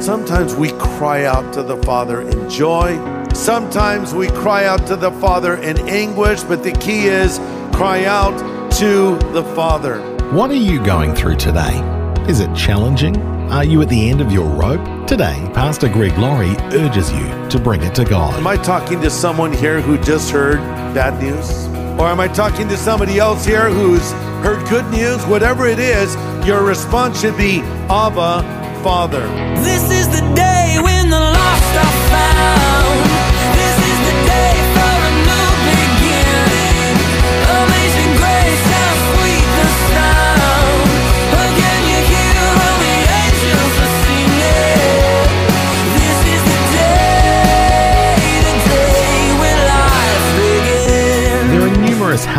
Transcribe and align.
Sometimes 0.00 0.54
we 0.54 0.70
cry 0.70 1.24
out 1.24 1.52
to 1.52 1.62
the 1.62 1.76
Father 1.82 2.22
in 2.22 2.48
joy. 2.48 2.98
Sometimes 3.34 4.14
we 4.14 4.28
cry 4.28 4.64
out 4.64 4.86
to 4.86 4.96
the 4.96 5.10
Father 5.12 5.56
in 5.56 5.78
anguish, 5.90 6.42
but 6.42 6.62
the 6.62 6.72
key 6.72 7.06
is 7.06 7.38
cry 7.74 8.06
out 8.06 8.34
to 8.78 9.18
the 9.32 9.44
Father. 9.54 10.00
What 10.32 10.50
are 10.50 10.54
you 10.54 10.82
going 10.82 11.14
through 11.14 11.36
today? 11.36 11.80
Is 12.26 12.40
it 12.40 12.54
challenging? 12.56 13.14
Are 13.50 13.62
you 13.62 13.82
at 13.82 13.90
the 13.90 14.08
end 14.08 14.22
of 14.22 14.32
your 14.32 14.48
rope? 14.48 15.06
Today, 15.06 15.36
Pastor 15.52 15.90
Greg 15.90 16.16
Laurie 16.16 16.56
urges 16.72 17.12
you 17.12 17.48
to 17.50 17.58
bring 17.58 17.82
it 17.82 17.94
to 17.96 18.06
God. 18.06 18.34
Am 18.36 18.46
I 18.46 18.56
talking 18.56 19.02
to 19.02 19.10
someone 19.10 19.52
here 19.52 19.82
who 19.82 19.98
just 19.98 20.30
heard 20.30 20.60
bad 20.94 21.22
news? 21.22 21.66
Or 22.00 22.06
am 22.06 22.20
I 22.20 22.28
talking 22.28 22.68
to 22.68 22.76
somebody 22.78 23.18
else 23.18 23.44
here 23.44 23.68
who's 23.68 24.12
heard 24.42 24.66
good 24.70 24.90
news? 24.90 25.22
Whatever 25.26 25.66
it 25.66 25.78
is, 25.78 26.16
your 26.46 26.64
response 26.64 27.20
should 27.20 27.36
be 27.36 27.60
Abba, 27.90 28.59
Father. 28.82 29.20
This 29.62 29.90
is 29.90 30.08
the 30.08 30.34
day 30.34 30.49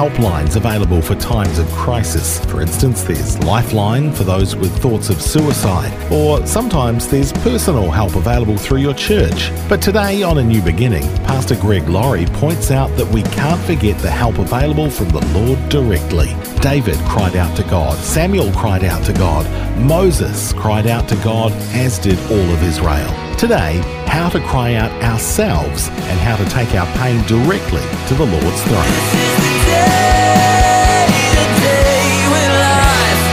helplines 0.01 0.55
available 0.55 0.99
for 0.99 1.13
times 1.13 1.59
of 1.59 1.67
crisis. 1.73 2.43
For 2.45 2.59
instance, 2.59 3.03
there's 3.03 3.37
Lifeline 3.43 4.11
for 4.11 4.23
those 4.23 4.55
with 4.55 4.75
thoughts 4.79 5.11
of 5.11 5.21
suicide, 5.21 5.93
or 6.11 6.43
sometimes 6.47 7.07
there's 7.07 7.31
personal 7.31 7.91
help 7.91 8.15
available 8.15 8.57
through 8.57 8.79
your 8.79 8.95
church. 8.95 9.51
But 9.69 9.79
today 9.79 10.23
on 10.23 10.39
A 10.39 10.43
New 10.43 10.63
Beginning, 10.63 11.03
Pastor 11.25 11.55
Greg 11.55 11.87
Laurie 11.87 12.25
points 12.25 12.71
out 12.71 12.87
that 12.97 13.13
we 13.13 13.21
can't 13.21 13.61
forget 13.61 13.95
the 13.99 14.09
help 14.09 14.39
available 14.39 14.89
from 14.89 15.09
the 15.09 15.23
Lord 15.37 15.69
directly. 15.69 16.35
David 16.61 16.97
cried 17.05 17.35
out 17.35 17.55
to 17.57 17.63
God, 17.63 17.95
Samuel 17.97 18.51
cried 18.53 18.83
out 18.83 19.03
to 19.05 19.13
God, 19.13 19.45
Moses 19.77 20.51
cried 20.53 20.87
out 20.87 21.07
to 21.09 21.15
God, 21.17 21.51
as 21.75 21.99
did 21.99 22.17
all 22.31 22.49
of 22.55 22.63
Israel. 22.63 23.13
Today, 23.37 23.79
how 24.11 24.27
to 24.27 24.41
cry 24.41 24.73
out 24.75 24.91
ourselves 25.01 25.87
and 25.87 26.19
how 26.19 26.35
to 26.35 26.43
take 26.49 26.75
our 26.75 26.85
pain 26.97 27.25
directly 27.27 27.81
to 28.09 28.13
the 28.13 28.25
Lord's 28.25 28.61
throne. 28.63 28.83
This 28.83 29.13
is 29.15 29.39
the 29.39 29.55
day, 29.71 31.07
the 31.31 31.45
day 31.63 32.27
when 32.33 32.51
life 32.59 33.23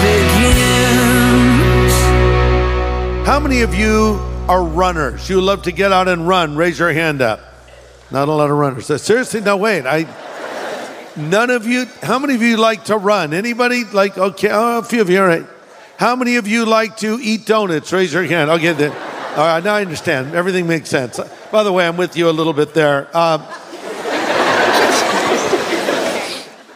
begins. 0.46 1.94
How 3.26 3.40
many 3.40 3.62
of 3.62 3.74
you 3.74 4.20
are 4.48 4.62
runners? 4.62 5.28
You 5.28 5.40
love 5.40 5.62
to 5.62 5.72
get 5.72 5.90
out 5.90 6.06
and 6.06 6.28
run. 6.28 6.54
Raise 6.54 6.78
your 6.78 6.92
hand 6.92 7.22
up. 7.22 7.40
Not 8.12 8.28
a 8.28 8.32
lot 8.32 8.48
of 8.48 8.56
runners. 8.56 8.88
Uh, 8.88 8.98
Seriously, 8.98 9.40
no, 9.40 9.56
wait. 9.56 9.84
I. 9.84 10.06
None 11.16 11.50
of 11.50 11.66
you. 11.66 11.86
How 12.04 12.20
many 12.20 12.36
of 12.36 12.42
you 12.42 12.56
like 12.56 12.84
to 12.84 12.96
run? 12.96 13.34
Anybody 13.34 13.82
like? 13.82 14.16
Okay, 14.16 14.50
oh, 14.52 14.78
a 14.78 14.84
few 14.84 15.00
of 15.00 15.10
you. 15.10 15.20
All 15.20 15.26
right. 15.26 15.44
How 15.96 16.14
many 16.14 16.36
of 16.36 16.46
you 16.46 16.64
like 16.64 16.98
to 16.98 17.18
eat 17.20 17.46
donuts? 17.46 17.92
Raise 17.92 18.12
your 18.12 18.22
hand. 18.22 18.48
Okay, 18.50 18.72
then. 18.72 19.07
All 19.38 19.46
right, 19.46 19.62
now 19.62 19.76
I 19.76 19.82
understand. 19.82 20.34
Everything 20.34 20.66
makes 20.66 20.88
sense. 20.88 21.20
By 21.52 21.62
the 21.62 21.72
way, 21.72 21.86
I'm 21.86 21.96
with 21.96 22.16
you 22.16 22.28
a 22.28 22.32
little 22.32 22.52
bit 22.52 22.74
there. 22.74 23.06
Um, 23.16 23.44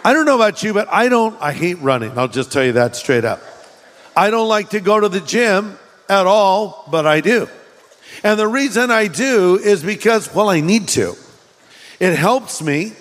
I 0.04 0.12
don't 0.12 0.26
know 0.26 0.36
about 0.36 0.62
you, 0.62 0.72
but 0.72 0.86
I 0.88 1.08
don't. 1.08 1.36
I 1.42 1.50
hate 1.54 1.80
running. 1.80 2.16
I'll 2.16 2.28
just 2.28 2.52
tell 2.52 2.62
you 2.62 2.74
that 2.74 2.94
straight 2.94 3.24
up. 3.24 3.42
I 4.14 4.30
don't 4.30 4.46
like 4.46 4.70
to 4.70 4.80
go 4.80 5.00
to 5.00 5.08
the 5.08 5.18
gym 5.18 5.76
at 6.08 6.28
all, 6.28 6.84
but 6.88 7.04
I 7.04 7.20
do. 7.20 7.48
And 8.22 8.38
the 8.38 8.46
reason 8.46 8.92
I 8.92 9.08
do 9.08 9.58
is 9.58 9.82
because, 9.82 10.32
well, 10.32 10.48
I 10.48 10.60
need 10.60 10.86
to. 10.90 11.16
It 11.98 12.14
helps 12.14 12.62
me, 12.62 12.92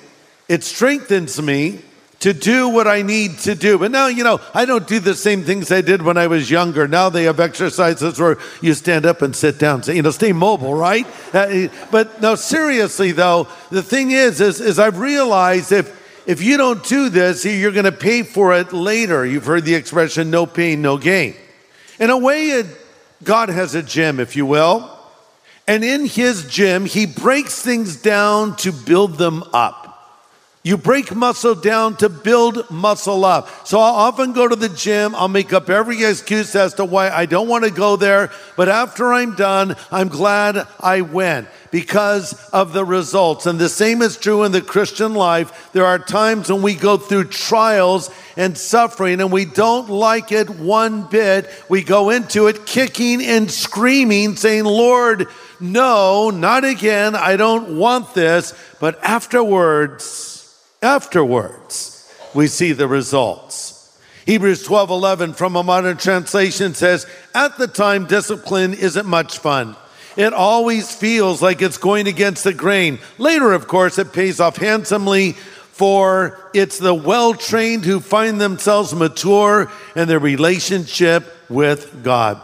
it 0.50 0.64
strengthens 0.64 1.40
me 1.40 1.82
to 2.22 2.34
do 2.34 2.70
what 2.70 2.88
I 2.88 3.02
need 3.02 3.40
to 3.40 3.56
do. 3.56 3.78
But 3.78 3.92
now, 3.92 4.08
you 4.08 4.24
know, 4.24 4.40
I 4.54 4.66
don't 4.66 4.88
do 4.88 5.00
the 5.00 5.16
same 5.16 5.44
things 5.44 5.72
I 5.72 5.82
did 5.82 6.02
when 6.02 6.18
I 6.18 6.28
was 6.28 6.50
younger. 6.50 6.88
Now 6.88 7.10
they 7.10 7.24
have 7.24 7.40
exercises 7.40 8.20
where 8.20 8.38
you 8.62 8.74
stand 8.74 9.06
up 9.06 9.22
and 9.22 9.36
sit 9.36 9.60
down, 9.60 9.84
so, 9.84 9.92
you 9.92 10.02
know, 10.02 10.12
stay 10.12 10.32
mobile, 10.32 10.74
right? 10.74 11.06
Uh, 11.34 11.68
but 11.92 12.22
no, 12.22 12.36
seriously 12.36 13.12
though, 13.12 13.48
the 13.70 13.84
thing 13.84 14.12
is, 14.12 14.40
is, 14.40 14.62
is 14.62 14.80
I've 14.80 15.00
realized 15.00 15.72
if 15.72 16.00
if 16.28 16.44
you 16.44 16.58
don't 16.58 16.84
do 16.84 17.10
this, 17.10 17.44
you're 17.46 17.72
going 17.72 17.86
to 17.86 17.92
pay 17.92 18.22
for 18.22 18.54
it 18.54 18.72
later. 18.72 19.26
You've 19.26 19.48
heard 19.48 19.66
the 19.66 19.74
expression 19.74 20.30
no 20.30 20.46
pain, 20.46 20.82
no 20.82 20.98
gain. 20.98 21.36
In 22.00 22.12
a 22.12 22.18
way, 22.18 22.50
it, 22.50 22.68
God 23.24 23.50
has 23.50 23.74
a 23.74 23.82
gym, 23.82 24.20
if 24.20 24.36
you 24.36 24.46
will. 24.46 24.98
And 25.68 25.84
in 25.84 26.06
his 26.06 26.46
gym, 26.46 26.86
he 26.86 27.08
breaks 27.08 27.62
things 27.64 27.96
down 27.96 28.56
to 28.58 28.72
build 28.72 29.18
them 29.18 29.44
up. 29.52 29.81
You 30.64 30.78
break 30.78 31.16
muscle 31.16 31.56
down 31.56 31.98
to 31.98 32.10
build 32.10 32.70
muscle 32.70 33.26
up. 33.26 33.68
So 33.68 33.80
I'll 33.80 33.96
often 33.96 34.32
go 34.32 34.48
to 34.48 34.56
the 34.56 34.70
gym. 34.70 35.16
I'll 35.16 35.28
make 35.28 35.54
up 35.54 35.72
every 35.72 36.04
excuse 36.04 36.56
as 36.56 36.76
to 36.76 36.86
why 36.86 37.10
I 37.10 37.26
don't 37.26 37.48
want 37.48 37.64
to 37.64 37.72
go 37.72 37.96
there. 37.96 38.30
But 38.56 38.70
after 38.70 39.12
I'm 39.12 39.36
done, 39.36 39.76
I'm 39.92 40.08
glad 40.08 40.68
I 40.80 41.02
went 41.02 41.48
because 41.72 42.34
of 42.50 42.74
the 42.74 42.86
results. 42.86 43.48
And 43.48 43.58
the 43.58 43.70
same 43.70 44.04
is 44.04 44.18
true 44.18 44.44
in 44.44 44.52
the 44.52 44.62
Christian 44.62 45.16
life. 45.16 45.72
There 45.74 45.86
are 45.86 45.98
times 45.98 46.52
when 46.52 46.62
we 46.62 46.76
go 46.76 46.96
through 46.98 47.30
trials 47.30 48.12
and 48.38 48.56
suffering 48.56 49.20
and 49.20 49.32
we 49.32 49.46
don't 49.46 49.90
like 49.90 50.32
it 50.32 50.48
one 50.48 51.08
bit. 51.08 51.50
We 51.70 51.84
go 51.84 52.12
into 52.12 52.46
it 52.46 52.68
kicking 52.68 53.24
and 53.24 53.50
screaming, 53.50 54.36
saying, 54.36 54.66
Lord, 54.66 55.28
no, 55.60 56.30
not 56.30 56.66
again. 56.66 57.16
I 57.16 57.36
don't 57.36 57.80
want 57.80 58.14
this. 58.14 58.54
But 58.80 59.04
afterwards, 59.04 60.41
afterwards, 60.82 62.14
we 62.34 62.48
see 62.48 62.72
the 62.72 62.88
results. 62.88 64.00
Hebrews 64.26 64.64
12 64.64 64.90
11 64.92 65.34
from 65.34 65.56
a 65.56 65.64
modern 65.64 65.98
translation 65.98 66.74
says, 66.74 67.06
At 67.34 67.58
the 67.58 67.68
time, 67.68 68.06
discipline 68.06 68.74
isn't 68.74 69.06
much 69.06 69.40
fun. 69.40 69.76
It 70.18 70.34
always 70.34 70.94
feels 70.94 71.42
like 71.42 71.62
it's 71.62 71.78
going 71.78 72.08
against 72.08 72.44
the 72.44 72.54
grain. 72.54 73.00
Later, 73.18 73.54
of 73.54 73.68
course, 73.68 73.98
it 73.98 74.14
pays 74.14 74.40
off 74.40 74.58
handsomely 74.58 75.34
for 75.72 76.38
it's 76.54 76.78
the 76.78 76.94
well 76.94 77.34
trained 77.34 77.86
who 77.86 78.00
find 78.00 78.40
themselves 78.40 78.94
mature 78.94 79.72
in 79.96 80.08
their 80.08 80.20
relationship 80.20 81.26
with 81.50 82.04
God. 82.04 82.40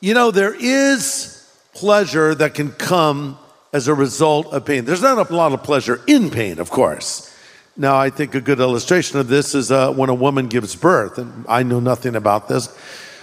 You 0.00 0.14
know, 0.14 0.30
there 0.30 0.54
is 0.54 1.46
pleasure 1.74 2.34
that 2.36 2.54
can 2.54 2.70
come 2.72 3.38
as 3.72 3.88
a 3.88 3.94
result 3.94 4.46
of 4.52 4.64
pain. 4.64 4.84
There's 4.84 5.02
not 5.02 5.30
a 5.30 5.34
lot 5.34 5.52
of 5.52 5.62
pleasure 5.62 6.00
in 6.06 6.30
pain, 6.30 6.58
of 6.58 6.70
course. 6.70 7.34
Now, 7.80 7.96
I 7.96 8.10
think 8.10 8.34
a 8.34 8.40
good 8.40 8.58
illustration 8.58 9.20
of 9.20 9.28
this 9.28 9.54
is 9.54 9.70
uh, 9.70 9.92
when 9.92 10.10
a 10.10 10.14
woman 10.14 10.48
gives 10.48 10.74
birth, 10.74 11.16
and 11.16 11.46
I 11.48 11.62
know 11.62 11.78
nothing 11.78 12.16
about 12.16 12.48
this. 12.48 12.76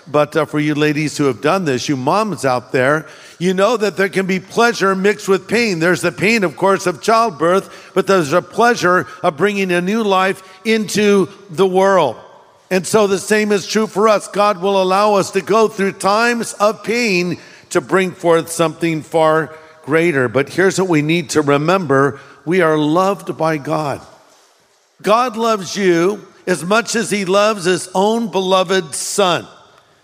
But 0.07 0.33
uh, 0.37 0.45
for 0.45 0.61
you 0.61 0.75
ladies 0.75 1.17
who 1.17 1.25
have 1.25 1.41
done 1.41 1.65
this, 1.65 1.89
you 1.89 1.97
moms 1.97 2.45
out 2.45 2.71
there, 2.71 3.05
you 3.37 3.53
know 3.53 3.75
that 3.75 3.97
there 3.97 4.07
can 4.07 4.25
be 4.25 4.39
pleasure 4.39 4.95
mixed 4.95 5.27
with 5.27 5.49
pain. 5.49 5.79
There's 5.79 6.01
the 6.01 6.13
pain, 6.13 6.45
of 6.45 6.55
course, 6.55 6.87
of 6.87 7.01
childbirth, 7.01 7.91
but 7.93 8.07
there's 8.07 8.31
a 8.31 8.41
pleasure 8.41 9.07
of 9.21 9.35
bringing 9.35 9.73
a 9.73 9.81
new 9.81 10.03
life 10.03 10.41
into 10.65 11.27
the 11.49 11.67
world. 11.67 12.15
And 12.71 12.87
so 12.87 13.07
the 13.07 13.19
same 13.19 13.51
is 13.51 13.67
true 13.67 13.87
for 13.87 14.07
us. 14.07 14.29
God 14.29 14.61
will 14.61 14.81
allow 14.81 15.15
us 15.15 15.31
to 15.31 15.41
go 15.41 15.67
through 15.67 15.93
times 15.93 16.53
of 16.53 16.81
pain 16.81 17.39
to 17.71 17.81
bring 17.81 18.11
forth 18.11 18.49
something 18.49 19.01
far 19.01 19.53
greater. 19.83 20.29
But 20.29 20.47
here's 20.47 20.79
what 20.79 20.87
we 20.87 21.01
need 21.01 21.31
to 21.31 21.41
remember 21.41 22.21
we 22.45 22.61
are 22.61 22.77
loved 22.77 23.37
by 23.37 23.57
God. 23.57 23.99
God 25.01 25.37
loves 25.37 25.75
you 25.75 26.25
as 26.47 26.63
much 26.63 26.95
as 26.95 27.09
he 27.09 27.25
loves 27.25 27.65
his 27.65 27.89
own 27.93 28.31
beloved 28.31 28.93
son. 28.95 29.47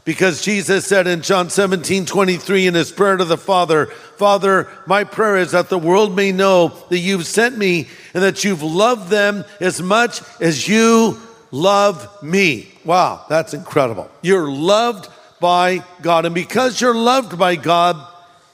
Because 0.03 0.41
Jesus 0.41 0.87
said 0.87 1.05
in 1.05 1.21
John 1.21 1.51
17, 1.51 2.07
23, 2.07 2.67
in 2.67 2.73
his 2.73 2.91
prayer 2.91 3.17
to 3.17 3.25
the 3.25 3.37
Father, 3.37 3.85
Father, 3.85 4.67
my 4.87 5.03
prayer 5.03 5.37
is 5.37 5.51
that 5.51 5.69
the 5.69 5.77
world 5.77 6.15
may 6.15 6.31
know 6.31 6.69
that 6.89 6.97
you've 6.97 7.27
sent 7.27 7.55
me 7.57 7.87
and 8.13 8.23
that 8.23 8.43
you've 8.43 8.63
loved 8.63 9.09
them 9.09 9.45
as 9.59 9.79
much 9.81 10.21
as 10.39 10.67
you 10.67 11.19
love 11.51 12.23
me. 12.23 12.67
Wow, 12.83 13.25
that's 13.29 13.53
incredible. 13.53 14.09
You're 14.23 14.49
loved 14.49 15.07
by 15.39 15.83
God. 16.01 16.25
And 16.25 16.33
because 16.33 16.81
you're 16.81 16.95
loved 16.95 17.37
by 17.37 17.55
God, 17.55 17.95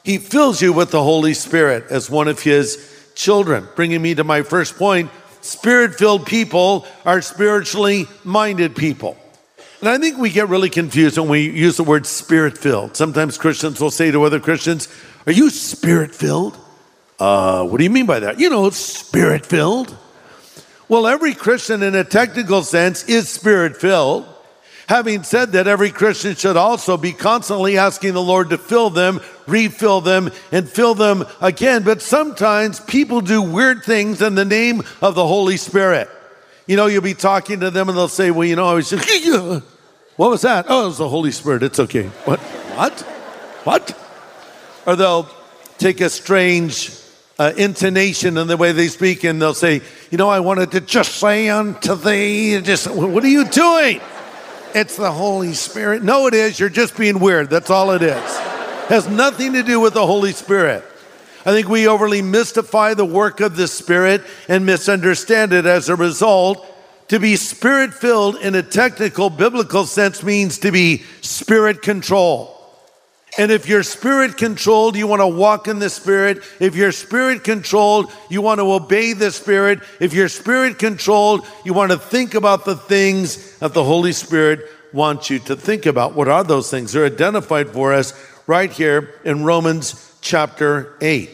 He 0.04 0.18
fills 0.18 0.62
you 0.62 0.74
with 0.74 0.92
the 0.92 1.04
Holy 1.04 1.34
Spirit 1.34 1.86
as 1.90 2.10
one 2.10 2.28
of 2.28 2.42
His 2.42 3.12
children. 3.16 3.68
Bringing 3.76 4.02
me 4.02 4.16
to 4.16 4.26
my 4.26 4.42
first 4.42 4.76
point 4.76 5.10
spirit 5.48 5.96
filled 5.96 6.26
people 6.26 6.86
are 7.06 7.22
spiritually 7.22 8.06
minded 8.24 8.76
people. 8.76 9.18
And 9.80 9.90
I 9.90 9.98
think 9.98 10.18
we 10.18 10.30
get 10.32 10.50
really 10.50 10.70
confused 10.70 11.18
when 11.18 11.30
we 11.30 11.50
use 11.50 11.78
the 11.78 11.84
word 11.84 12.06
spirit 12.06 12.58
filled. 12.58 12.98
Sometimes 12.98 13.38
Christians 13.38 13.80
will 13.80 13.92
say 13.92 14.12
to 14.12 14.24
other 14.24 14.40
Christians, 14.40 14.88
Are 15.28 15.32
you 15.32 15.50
spirit 15.50 16.16
filled? 16.16 16.58
Uh, 17.20 17.66
what 17.66 17.78
do 17.78 17.84
you 17.84 17.90
mean 17.90 18.06
by 18.06 18.20
that? 18.20 18.40
You 18.40 18.50
know, 18.50 18.70
spirit 18.72 19.46
filled. 19.46 19.96
Well, 20.90 21.06
every 21.06 21.34
Christian 21.34 21.84
in 21.84 21.96
a 21.96 22.04
technical 22.04 22.64
sense 22.64 23.04
is 23.10 23.30
spirit 23.30 23.78
filled. 23.78 24.26
Having 24.88 25.24
said 25.24 25.52
that, 25.52 25.68
every 25.68 25.92
Christian 25.92 26.36
should 26.36 26.56
also 26.56 26.96
be 26.96 27.12
constantly 27.12 27.78
asking 27.78 28.14
the 28.14 28.22
Lord 28.22 28.52
to 28.52 28.58
fill 28.58 28.90
them, 28.90 29.20
refill 29.46 30.00
them, 30.00 30.32
and 30.50 30.70
fill 30.70 30.96
them 30.96 31.26
again. 31.42 31.84
But 31.84 32.02
sometimes 32.02 32.80
people 32.80 33.20
do 33.20 33.42
weird 33.42 33.84
things 33.84 34.22
in 34.22 34.36
the 34.36 34.46
name 34.46 34.84
of 35.02 35.14
the 35.14 35.28
Holy 35.28 35.58
Spirit. 35.58 36.10
You 36.68 36.78
know, 36.78 36.86
you'll 36.86 37.02
be 37.02 37.14
talking 37.14 37.60
to 37.60 37.70
them 37.70 37.90
and 37.90 37.98
they'll 37.98 38.08
say, 38.08 38.32
Well, 38.32 38.48
you 38.48 38.56
know, 38.56 38.66
I 38.66 38.76
was 38.76 38.90
just, 38.90 39.06
what 40.16 40.30
was 40.30 40.44
that? 40.44 40.68
Oh, 40.70 40.84
it 40.84 40.88
was 40.88 40.98
the 41.00 41.10
Holy 41.10 41.32
Spirit. 41.32 41.64
It's 41.64 41.80
okay. 41.80 42.08
What? 42.24 42.40
What? 42.40 43.02
What? 43.66 43.98
Or 44.86 44.96
they'll 44.96 45.30
take 45.78 46.00
a 46.00 46.10
strange 46.10 46.92
uh, 47.38 47.52
intonation 47.58 48.38
in 48.38 48.48
the 48.48 48.56
way 48.56 48.72
they 48.72 48.88
speak 48.88 49.26
and 49.26 49.42
they'll 49.42 49.54
say, 49.54 49.82
You 50.12 50.18
know, 50.18 50.30
I 50.30 50.40
wanted 50.40 50.72
to 50.72 50.82
just 50.82 51.16
say 51.16 51.50
unto 51.50 51.96
thee, 51.96 52.62
just, 52.62 52.90
what 52.90 53.22
are 53.22 53.28
you 53.28 53.44
doing? 53.44 54.00
It's 54.76 54.98
the 54.98 55.12
Holy 55.12 55.54
Spirit. 55.54 56.04
No, 56.04 56.28
it 56.28 56.34
is. 56.34 56.60
You're 56.60 56.70
just 56.70 56.98
being 56.98 57.20
weird. 57.20 57.50
That's 57.50 57.70
all 57.70 57.92
it 57.92 58.02
is. 58.02 58.38
Has 58.88 59.08
nothing 59.08 59.54
to 59.54 59.64
do 59.64 59.80
with 59.80 59.94
the 59.94 60.06
Holy 60.06 60.34
Spirit. 60.34 60.84
I 61.46 61.52
think 61.52 61.70
we 61.70 61.88
overly 61.88 62.22
mystify 62.22 62.94
the 62.94 63.06
work 63.06 63.40
of 63.40 63.56
the 63.56 63.68
Spirit 63.68 64.24
and 64.50 64.66
misunderstand 64.66 65.54
it 65.54 65.66
as 65.66 65.90
a 65.90 65.96
result. 65.96 66.66
To 67.08 67.20
be 67.20 67.38
spirit 67.38 67.94
filled 67.94 68.36
in 68.36 68.54
a 68.54 68.62
technical 68.62 69.30
biblical 69.30 69.86
sense 69.86 70.24
means 70.24 70.60
to 70.60 70.72
be 70.72 71.04
spirit 71.22 71.82
controlled. 71.82 72.57
And 73.38 73.52
if 73.52 73.68
you're 73.68 73.84
spirit 73.84 74.36
controlled, 74.36 74.96
you 74.96 75.06
want 75.06 75.22
to 75.22 75.28
walk 75.28 75.68
in 75.68 75.78
the 75.78 75.92
spirit. 75.92 76.42
If 76.60 76.76
you're 76.76 76.92
spirit 76.92 77.44
controlled, 77.44 78.12
you 78.30 78.42
want 78.42 78.60
to 78.60 78.72
obey 78.72 79.14
the 79.14 79.32
spirit. 79.32 79.80
If 80.00 80.14
you're 80.14 80.30
spirit 80.30 80.80
controlled, 80.80 81.46
you 81.64 81.74
want 81.74 81.92
to 81.92 82.00
think 82.00 82.34
about 82.34 82.66
the 82.66 82.76
things 82.76 83.58
that 83.60 83.74
the 83.74 83.84
Holy 83.84 84.12
Spirit 84.12 84.62
wants 84.92 85.30
you 85.30 85.38
to 85.40 85.56
think 85.56 85.86
about. 85.86 86.16
What 86.16 86.28
are 86.28 86.44
those 86.44 86.72
things? 86.72 86.94
They're 86.94 87.06
identified 87.06 87.70
for 87.70 87.94
us 87.94 88.14
right 88.48 88.72
here 88.72 89.14
in 89.24 89.44
Romans 89.44 90.18
chapter 90.22 90.96
8. 91.00 91.30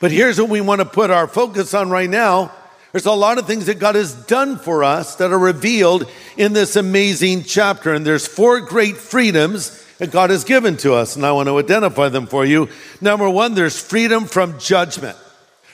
But 0.00 0.12
here's 0.12 0.40
what 0.40 0.48
we 0.48 0.62
want 0.62 0.80
to 0.80 0.86
put 0.86 1.10
our 1.10 1.26
focus 1.26 1.74
on 1.74 1.90
right 1.90 2.08
now. 2.08 2.52
There's 2.92 3.04
a 3.04 3.12
lot 3.12 3.36
of 3.36 3.46
things 3.46 3.66
that 3.66 3.78
God 3.78 3.96
has 3.96 4.14
done 4.14 4.56
for 4.56 4.82
us 4.82 5.16
that 5.16 5.30
are 5.30 5.38
revealed 5.38 6.10
in 6.38 6.54
this 6.54 6.74
amazing 6.74 7.42
chapter. 7.42 7.92
And 7.92 8.06
there's 8.06 8.26
four 8.26 8.60
great 8.60 8.96
freedoms 8.96 9.84
that 9.98 10.10
God 10.10 10.30
has 10.30 10.44
given 10.44 10.76
to 10.78 10.94
us, 10.94 11.16
and 11.16 11.26
I 11.26 11.32
want 11.32 11.48
to 11.48 11.58
identify 11.58 12.08
them 12.08 12.26
for 12.26 12.44
you. 12.44 12.68
Number 13.00 13.28
one, 13.28 13.54
there's 13.54 13.80
freedom 13.80 14.24
from 14.24 14.58
judgment. 14.58 15.16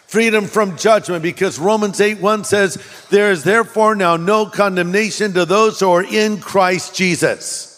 Freedom 0.06 0.46
from 0.46 0.76
judgment, 0.76 1.22
because 1.22 1.58
Romans 1.58 2.00
8 2.00 2.20
1 2.20 2.44
says, 2.44 2.78
There 3.10 3.30
is 3.30 3.44
therefore 3.44 3.94
now 3.94 4.16
no 4.16 4.46
condemnation 4.46 5.32
to 5.34 5.44
those 5.44 5.80
who 5.80 5.90
are 5.90 6.04
in 6.04 6.40
Christ 6.40 6.94
Jesus. 6.94 7.70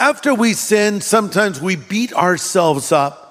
After 0.00 0.34
we 0.34 0.54
sin, 0.54 1.00
sometimes 1.00 1.60
we 1.60 1.76
beat 1.76 2.12
ourselves 2.12 2.92
up. 2.92 3.28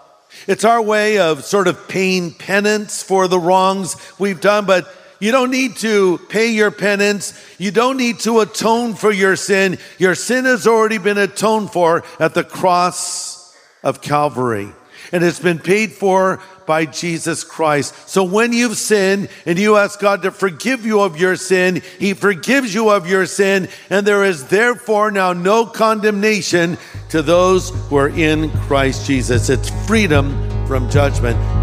It's 0.48 0.66
our 0.66 0.82
way 0.82 1.20
of 1.20 1.44
sort 1.44 1.68
of 1.68 1.88
paying 1.88 2.34
penance 2.34 3.04
for 3.04 3.28
the 3.28 3.40
wrongs 3.40 3.96
we've 4.20 4.42
done, 4.42 4.66
but 4.66 4.94
you 5.20 5.32
don't 5.32 5.52
need 5.52 5.78
to 5.78 6.20
pay 6.30 6.52
your 6.52 6.72
penance. 6.72 7.34
You 7.58 7.72
don't 7.72 7.98
need 7.98 8.20
to 8.20 8.40
atone 8.42 8.94
for 8.94 9.12
your 9.12 9.36
sin. 9.36 9.78
Your 9.98 10.16
sin 10.16 10.46
has 10.46 10.68
already 10.68 10.98
been 10.98 11.18
atoned 11.18 11.72
for 11.72 12.04
at 12.20 12.34
the 12.34 12.44
cross 12.44 13.56
of 13.84 14.02
Calvary. 14.02 14.72
And 15.12 15.24
it's 15.24 15.40
been 15.40 15.60
paid 15.60 15.94
for 15.94 16.42
by 16.66 16.86
Jesus 16.86 17.44
Christ. 17.44 18.10
So 18.10 18.24
when 18.24 18.52
you've 18.52 18.78
sinned 18.78 19.30
and 19.46 19.58
you 19.58 19.78
ask 19.78 20.00
God 20.00 20.22
to 20.24 20.32
forgive 20.32 20.86
you 20.86 21.00
of 21.00 21.20
your 21.20 21.38
sin, 21.38 21.82
He 21.98 22.14
forgives 22.14 22.74
you 22.74 22.90
of 22.90 23.10
your 23.10 23.26
sin. 23.26 23.70
And 23.90 24.06
there 24.06 24.26
is 24.26 24.48
therefore 24.48 25.10
now 25.10 25.34
no 25.34 25.66
condemnation 25.66 26.78
to 27.10 27.22
those 27.22 27.70
who 27.70 27.96
are 27.96 28.10
in 28.10 28.52
Christ 28.52 29.08
Jesus. 29.08 29.50
It's 29.50 29.70
freedom 29.88 30.68
from 30.68 30.90
judgment. 30.90 31.57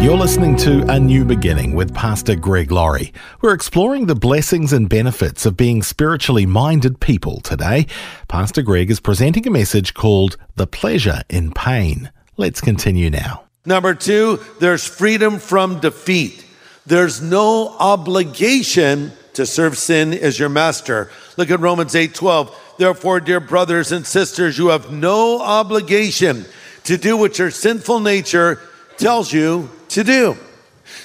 You're 0.00 0.16
listening 0.16 0.56
to 0.56 0.82
A 0.90 0.98
New 0.98 1.26
Beginning 1.26 1.74
with 1.74 1.94
Pastor 1.94 2.34
Greg 2.34 2.72
Laurie. 2.72 3.12
We're 3.42 3.52
exploring 3.52 4.06
the 4.06 4.14
blessings 4.14 4.72
and 4.72 4.88
benefits 4.88 5.44
of 5.44 5.58
being 5.58 5.82
spiritually 5.82 6.46
minded 6.46 7.00
people 7.00 7.40
today. 7.40 7.86
Pastor 8.26 8.62
Greg 8.62 8.90
is 8.90 8.98
presenting 8.98 9.46
a 9.46 9.50
message 9.50 9.92
called 9.92 10.38
The 10.56 10.66
Pleasure 10.66 11.20
in 11.28 11.52
Pain. 11.52 12.10
Let's 12.38 12.62
continue 12.62 13.10
now. 13.10 13.44
Number 13.66 13.94
two, 13.94 14.40
there's 14.58 14.86
freedom 14.86 15.38
from 15.38 15.80
defeat. 15.80 16.46
There's 16.86 17.20
no 17.20 17.76
obligation 17.78 19.12
to 19.34 19.44
serve 19.44 19.76
sin 19.76 20.14
as 20.14 20.38
your 20.38 20.48
master. 20.48 21.10
Look 21.36 21.50
at 21.50 21.60
Romans 21.60 21.94
8 21.94 22.14
12. 22.14 22.74
Therefore, 22.78 23.20
dear 23.20 23.38
brothers 23.38 23.92
and 23.92 24.06
sisters, 24.06 24.56
you 24.56 24.68
have 24.68 24.90
no 24.90 25.42
obligation 25.42 26.46
to 26.84 26.96
do 26.96 27.18
what 27.18 27.38
your 27.38 27.50
sinful 27.50 28.00
nature 28.00 28.58
tells 29.00 29.32
you 29.32 29.68
to 29.88 30.04
do. 30.04 30.36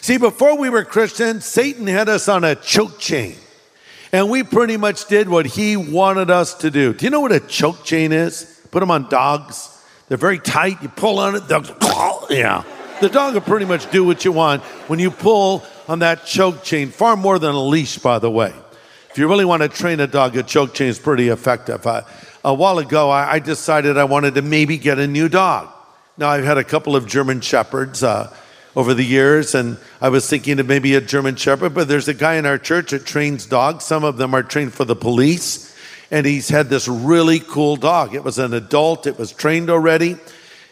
See, 0.02 0.18
before 0.18 0.58
we 0.58 0.70
were 0.70 0.84
Christians, 0.84 1.46
Satan 1.46 1.88
had 1.88 2.10
us 2.10 2.28
on 2.28 2.44
a 2.44 2.56
choke 2.56 3.00
chain. 3.00 3.36
And 4.12 4.30
we 4.30 4.44
pretty 4.44 4.78
much 4.78 5.08
did 5.08 5.28
what 5.28 5.46
he 5.46 5.76
wanted 5.78 6.30
us 6.30 6.54
to 6.56 6.70
do. 6.70 6.94
Do 6.94 7.06
you 7.06 7.10
know 7.10 7.22
what 7.22 7.32
a 7.32 7.40
choke 7.40 7.84
chain 7.84 8.12
is? 8.12 8.62
Put 8.72 8.82
them 8.82 8.92
on 8.92 9.10
dogs. 9.10 9.72
They're 10.08 10.18
very 10.18 10.40
tight. 10.40 10.82
You 10.82 10.90
pull 10.90 11.20
on 11.20 11.36
it, 11.36 11.48
dogs, 11.48 11.72
yeah. 12.30 12.64
The 13.02 13.10
dog 13.10 13.34
will 13.34 13.42
pretty 13.42 13.66
much 13.66 13.90
do 13.92 14.04
what 14.04 14.24
you 14.24 14.32
want 14.32 14.64
when 14.88 15.00
you 15.00 15.12
pull 15.12 15.64
on 15.88 16.00
that 16.00 16.26
choke 16.26 16.64
chain, 16.64 16.90
far 16.90 17.16
more 17.16 17.40
than 17.40 17.54
a 17.54 17.60
leash, 17.60 17.98
by 17.98 18.20
the 18.20 18.32
way. 18.32 18.54
If 19.10 19.18
you 19.18 19.28
really 19.28 19.46
want 19.46 19.64
to 19.64 19.70
train 19.70 20.00
a 20.00 20.08
dog, 20.08 20.36
a 20.38 20.44
choke 20.44 20.74
chain 20.74 20.88
is 20.88 21.00
pretty 21.00 21.30
effective. 21.30 21.86
Uh, 21.86 22.04
a 22.44 22.54
while 22.54 22.80
ago, 22.80 23.10
I, 23.10 23.34
I, 23.34 23.40
decided 23.40 23.98
I 23.98 24.04
wanted 24.04 24.36
to 24.36 24.42
maybe 24.42 24.78
get 24.78 25.00
a 25.00 25.08
new 25.08 25.30
dog. 25.30 25.70
Now, 26.18 26.30
I've 26.30 26.46
had 26.46 26.58
a 26.58 26.64
couple 26.64 26.96
of 26.96 27.08
German 27.08 27.42
Shepherds. 27.42 28.04
Uh, 28.04 28.34
over 28.76 28.94
the 28.94 29.04
years, 29.04 29.56
and 29.56 29.78
I 30.02 30.10
was 30.10 30.30
thinking 30.30 30.60
of 30.60 30.68
maybe 30.68 30.96
a 30.96 31.02
German 31.02 31.38
Shepherd, 31.38 31.74
but 31.74 31.88
there's 31.88 32.08
a 32.08 32.14
guy 32.14 32.36
in 32.36 32.46
our 32.46 32.58
church 32.58 32.92
that 32.92 33.06
trains 33.06 33.46
dogs. 33.46 33.86
Some 33.86 34.04
of 34.04 34.18
them 34.18 34.34
are 34.34 34.44
trained 34.44 34.74
for 34.74 34.84
the 34.84 34.96
police, 34.96 35.74
and 36.12 36.26
he's 36.26 36.50
had 36.50 36.70
this 36.70 36.88
really 36.88 37.40
cool 37.40 37.78
dog. 37.78 38.14
It 38.14 38.24
was 38.24 38.38
an 38.38 38.54
adult, 38.54 39.08
it 39.08 39.18
was 39.18 39.32
trained 39.32 39.70
already, 39.70 40.18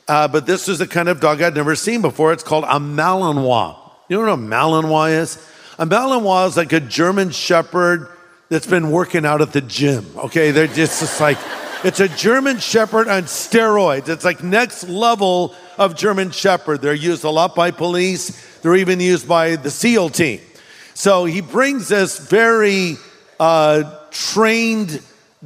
uh, 0.07 0.27
but 0.27 0.45
this 0.45 0.67
is 0.67 0.79
the 0.79 0.87
kind 0.87 1.07
of 1.07 1.21
dog 1.21 1.41
I'd 1.41 1.55
never 1.55 1.75
seen 1.75 2.01
before. 2.01 2.33
It's 2.33 2.43
called 2.43 2.65
a 2.65 2.79
Malinois. 2.79 3.79
You 4.09 4.17
know 4.17 4.23
what 4.23 4.33
a 4.33 4.41
Malinois 4.41 5.11
is? 5.11 5.49
A 5.79 5.85
Malinois 5.85 6.49
is 6.49 6.57
like 6.57 6.73
a 6.73 6.81
German 6.81 7.29
Shepherd 7.29 8.09
that's 8.49 8.67
been 8.67 8.91
working 8.91 9.25
out 9.25 9.41
at 9.41 9.53
the 9.53 9.61
gym. 9.61 10.05
Okay, 10.17 10.51
they're 10.51 10.67
just, 10.67 10.99
just 10.99 11.21
like, 11.21 11.37
it's 11.83 11.99
a 11.99 12.07
German 12.07 12.59
Shepherd 12.59 13.09
on 13.09 13.23
steroids. 13.23 14.07
It's 14.07 14.23
like 14.23 14.41
next 14.41 14.87
level 14.87 15.53
of 15.77 15.95
German 15.95 16.31
Shepherd. 16.31 16.81
They're 16.81 16.93
used 16.93 17.25
a 17.25 17.29
lot 17.29 17.55
by 17.55 17.71
police, 17.71 18.61
they're 18.61 18.75
even 18.75 18.99
used 18.99 19.27
by 19.27 19.57
the 19.57 19.69
SEAL 19.69 20.09
team. 20.11 20.39
So 20.93 21.25
he 21.25 21.41
brings 21.41 21.89
this 21.89 22.19
very 22.19 22.95
uh, 23.39 23.99
trained 24.11 25.01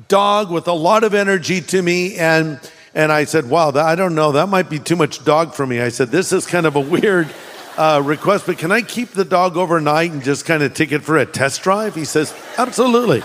dog 0.08 0.52
with 0.52 0.68
a 0.68 0.74
lot 0.74 1.04
of 1.04 1.16
energy 1.16 1.62
to 1.62 1.82
me. 1.82 2.16
And, 2.18 2.60
and 2.94 3.12
I 3.12 3.24
said, 3.24 3.50
Wow, 3.50 3.72
that, 3.72 3.86
I 3.86 3.96
don't 3.96 4.14
know, 4.14 4.34
that 4.34 4.48
might 4.48 4.70
be 4.70 4.78
too 4.78 4.96
much 4.96 5.26
dog 5.26 5.56
for 5.56 5.66
me. 5.66 5.82
I 5.82 5.90
said, 5.90 6.10
This 6.10 6.32
is 6.32 6.46
kind 6.46 6.66
of 6.66 6.76
a 6.76 6.82
weird. 6.82 7.34
Uh, 7.80 8.02
request, 8.04 8.48
but 8.48 8.58
can 8.58 8.72
I 8.72 8.82
keep 8.82 9.10
the 9.10 9.24
dog 9.24 9.56
overnight 9.56 10.10
and 10.10 10.24
just 10.24 10.48
kind 10.48 10.64
of 10.64 10.74
take 10.74 10.92
it 10.92 11.04
for 11.04 11.16
a 11.16 11.28
test 11.28 11.62
drive? 11.62 11.94
He 11.94 12.06
says, 12.06 12.34
Absolutely. 12.58 13.22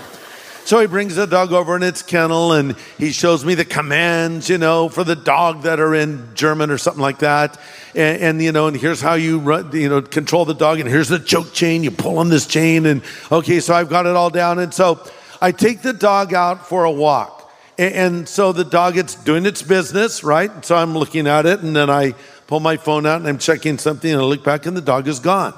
So 0.65 0.79
he 0.79 0.87
brings 0.87 1.15
the 1.15 1.27
dog 1.27 1.51
over 1.51 1.75
in 1.75 1.83
its 1.83 2.01
kennel 2.01 2.53
and 2.53 2.77
he 2.97 3.11
shows 3.11 3.43
me 3.43 3.53
the 3.53 3.65
commands, 3.65 4.49
you 4.49 4.57
know, 4.57 4.87
for 4.87 5.03
the 5.03 5.15
dog 5.15 5.63
that 5.63 5.77
are 5.81 5.93
in 5.93 6.29
German 6.35 6.71
or 6.71 6.77
something 6.77 7.01
like 7.01 7.19
that. 7.19 7.59
And, 7.93 8.21
and 8.21 8.41
you 8.41 8.53
know, 8.53 8.67
and 8.67 8.77
here's 8.77 9.01
how 9.01 9.15
you 9.15 9.39
run, 9.39 9.71
you 9.73 9.89
know, 9.89 10.01
control 10.01 10.45
the 10.45 10.53
dog. 10.53 10.79
And 10.79 10.87
here's 10.87 11.09
the 11.09 11.19
choke 11.19 11.51
chain. 11.51 11.83
You 11.83 11.91
pull 11.91 12.17
on 12.17 12.29
this 12.29 12.47
chain. 12.47 12.85
And 12.85 13.01
okay, 13.29 13.59
so 13.59 13.73
I've 13.73 13.89
got 13.89 14.05
it 14.05 14.15
all 14.15 14.29
down. 14.29 14.57
And 14.59 14.73
so 14.73 15.05
I 15.41 15.51
take 15.51 15.81
the 15.81 15.91
dog 15.91 16.33
out 16.33 16.65
for 16.65 16.85
a 16.85 16.91
walk. 16.91 17.51
And, 17.77 17.93
and 17.93 18.29
so 18.29 18.53
the 18.53 18.63
dog, 18.63 18.97
it's 18.97 19.15
doing 19.15 19.45
its 19.45 19.61
business, 19.61 20.23
right? 20.23 20.63
So 20.63 20.77
I'm 20.77 20.97
looking 20.97 21.27
at 21.27 21.45
it 21.45 21.59
and 21.59 21.75
then 21.75 21.89
I 21.89 22.13
pull 22.47 22.61
my 22.61 22.77
phone 22.77 23.05
out 23.05 23.19
and 23.19 23.27
I'm 23.27 23.37
checking 23.37 23.77
something 23.77 24.09
and 24.09 24.21
I 24.21 24.23
look 24.23 24.45
back 24.45 24.65
and 24.65 24.77
the 24.77 24.81
dog 24.81 25.09
is 25.09 25.19
gone. 25.19 25.53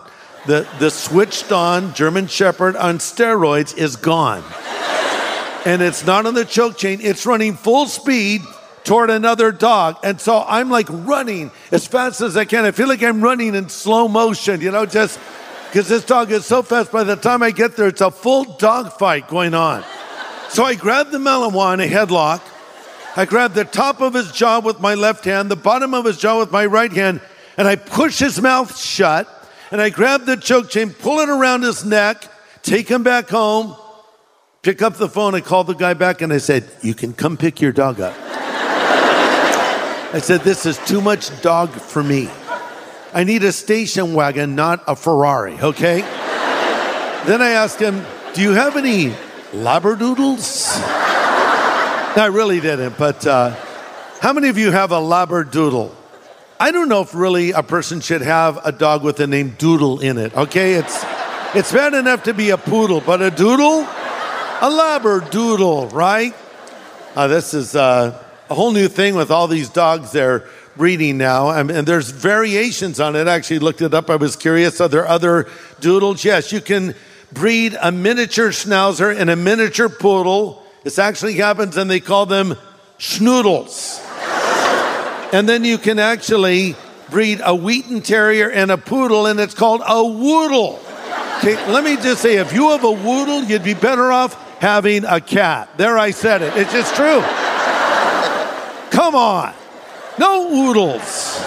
The, 0.48 0.68
the 0.80 0.90
switched 0.90 1.52
on 1.52 1.94
German 1.94 2.26
Shepherd 2.26 2.76
on 2.76 2.98
steroids 2.98 3.78
is 3.78 3.96
gone 3.98 4.44
and 5.66 5.82
it's 5.82 6.06
not 6.06 6.26
on 6.26 6.36
the 6.36 6.46
choke 6.46 6.78
chain. 6.78 7.00
It's 7.02 7.26
running 7.26 7.56
full 7.56 7.88
speed 7.88 8.42
toward 8.84 9.10
another 9.10 9.52
dog. 9.52 9.98
And 10.04 10.22
so 10.22 10.46
I'm 10.48 10.70
like 10.70 10.88
running 10.90 11.52
as 11.72 11.88
fast 11.88 12.22
as 12.22 12.38
I 12.38 12.46
can. 12.46 12.64
I 12.66 12.72
feel 12.72 12.88
like 12.88 13.04
I'm 13.04 13.22
running 13.22 13.56
in 13.56 13.68
slow 13.68 14.08
motion, 14.08 14.62
you 14.62 14.72
know, 14.72 14.86
just 14.86 15.20
because 15.66 15.90
this 15.90 16.06
dog 16.06 16.32
is 16.32 16.46
so 16.46 16.62
fast. 16.62 16.92
By 16.92 17.04
the 17.04 17.16
time 17.16 17.42
I 17.42 17.52
get 17.52 17.76
there, 17.76 17.88
it's 17.88 18.02
a 18.02 18.12
full 18.12 18.44
dog 18.58 18.94
fight 18.94 19.28
going 19.28 19.56
on. 19.56 19.84
So 20.50 20.64
I 20.64 20.76
grab 20.76 21.10
the 21.10 21.18
Malinois 21.18 21.74
in 21.74 21.80
a 21.82 21.88
headlock. 21.88 22.42
I 23.18 23.26
grab 23.26 23.54
the 23.54 23.66
top 23.66 24.02
of 24.02 24.14
his 24.14 24.32
jaw 24.32 24.60
with 24.60 24.80
my 24.80 24.94
left 24.94 25.26
hand, 25.26 25.50
the 25.50 25.56
bottom 25.56 25.94
of 25.94 26.06
his 26.06 26.18
jaw 26.18 26.40
with 26.40 26.52
my 26.52 26.66
right 26.66 26.92
hand, 26.92 27.22
and 27.58 27.68
I 27.68 27.78
push 27.78 28.20
his 28.20 28.42
mouth 28.42 28.78
shut. 28.78 29.28
And 29.72 29.82
I 29.82 29.90
grab 29.90 30.26
the 30.26 30.38
choke 30.38 30.70
chain, 30.70 30.92
pull 30.94 31.20
it 31.20 31.30
around 31.30 31.64
his 31.64 31.84
neck, 31.84 32.24
take 32.62 32.88
him 32.88 33.04
back 33.04 33.30
home, 33.30 33.76
pick 34.66 34.82
up 34.82 34.96
the 34.96 35.08
phone. 35.08 35.36
I 35.36 35.42
called 35.42 35.68
the 35.68 35.76
guy 35.76 35.94
back 35.94 36.22
and 36.22 36.34
I 36.34 36.40
said, 36.40 36.68
You 36.82 36.96
can 36.96 37.14
come 37.14 37.38
pick 37.38 37.62
your 37.62 37.72
dog 37.72 38.02
up. 38.02 38.16
I 40.12 40.20
said, 40.22 40.42
This 40.42 40.66
is 40.66 40.80
too 40.80 41.02
much 41.02 41.40
dog 41.44 41.70
for 41.70 42.02
me. 42.04 42.28
I 43.14 43.24
need 43.24 43.44
a 43.44 43.52
station 43.52 44.16
wagon, 44.16 44.56
not 44.56 44.84
a 44.88 44.96
Ferrari, 44.96 45.54
okay? 45.62 46.02
then 46.02 47.44
I 47.44 47.52
asked 47.52 47.80
him, 47.80 48.04
Do 48.34 48.42
you 48.42 48.54
have 48.54 48.76
any 48.76 49.12
Labradoodles? 49.52 50.72
I 52.18 52.30
really 52.32 52.60
didn't, 52.60 52.98
but 52.98 53.26
uh, 53.28 53.56
how 54.20 54.34
many 54.34 54.50
of 54.50 54.58
you 54.58 54.72
have 54.72 54.92
a 54.92 55.00
Labradoodle? 55.00 55.94
I 56.60 56.72
don't 56.72 56.90
know 56.90 57.02
if 57.02 57.14
really 57.14 57.52
a 57.52 57.62
person 57.62 58.02
should 58.02 58.22
have 58.22 58.66
a 58.66 58.72
dog 58.72 59.04
with 59.04 59.18
the 59.18 59.28
name 59.28 59.52
Doodle 59.60 60.00
in 60.00 60.18
it, 60.18 60.36
okay? 60.36 60.74
It's, 60.74 61.04
it's 61.54 61.72
bad 61.72 61.94
enough 61.94 62.24
to 62.24 62.34
be 62.34 62.50
a 62.50 62.58
poodle, 62.58 63.02
but 63.02 63.22
a 63.22 63.30
doodle? 63.30 63.88
A 64.62 64.70
Labradoodle, 64.70 65.92
right? 65.92 66.34
Uh, 67.14 67.28
this 67.28 67.54
is 67.54 67.76
uh, 67.76 68.24
a 68.50 68.56
whole 68.56 68.72
new 68.72 68.88
thing 68.88 69.16
with 69.16 69.30
all 69.30 69.50
these 69.50 69.68
dogs 69.68 70.14
they're 70.14 70.48
breeding 70.78 71.18
now, 71.18 71.50
and, 71.50 71.70
and 71.70 71.86
there's 71.86 72.10
variations 72.10 73.02
on 73.02 73.18
it. 73.18 73.28
I 73.28 73.36
actually 73.36 73.60
looked 73.60 73.82
it 73.82 73.94
up. 73.94 74.10
I 74.10 74.16
was 74.16 74.38
curious. 74.38 74.80
Are 74.80 74.88
there 74.88 75.06
other 75.06 75.50
doodles? 75.82 76.24
Yes, 76.24 76.54
you 76.54 76.62
can 76.62 76.96
breed 77.34 77.76
a 77.82 77.92
miniature 77.92 78.52
schnauzer 78.52 79.14
and 79.14 79.30
a 79.30 79.36
miniature 79.36 79.90
poodle. 79.90 80.64
This 80.84 81.00
actually 81.00 81.34
happens, 81.34 81.76
and 81.76 81.92
they 81.92 82.00
call 82.00 82.26
them 82.26 82.56
schnoodles. 82.98 84.00
and 85.34 85.50
then 85.50 85.66
you 85.66 85.78
can 85.78 86.00
actually 86.00 86.78
breed 87.10 87.42
a 87.44 87.54
Wheaten 87.54 88.02
Terrier 88.02 88.50
and 88.50 88.72
a 88.72 88.78
poodle, 88.78 89.26
and 89.26 89.38
it's 89.38 89.54
called 89.54 89.82
a 89.86 90.02
woodle. 90.02 90.80
Okay, 91.40 91.56
let 91.70 91.84
me 91.84 91.98
just 91.98 92.22
say, 92.22 92.38
if 92.38 92.54
you 92.54 92.70
have 92.70 92.86
a 92.86 92.92
woodle, 92.92 93.44
you'd 93.44 93.62
be 93.62 93.74
better 93.74 94.14
off 94.14 94.44
having 94.60 95.06
a 95.06 95.20
cat. 95.22 95.78
There, 95.78 95.98
I 95.98 96.12
said 96.12 96.42
it. 96.42 96.56
It's 96.56 96.72
just 96.72 96.96
true. 96.96 97.22
Come 98.92 99.16
on. 99.16 99.54
No 100.18 100.50
woodles. 100.50 101.42